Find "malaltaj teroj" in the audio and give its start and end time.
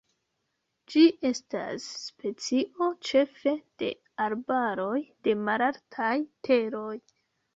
5.51-6.99